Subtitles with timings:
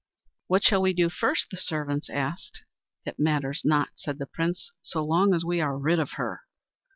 [0.47, 2.63] "What shall we do first?" the servants asked.
[3.05, 6.41] "It matters not," said the Prince, "so long as we are rid of her."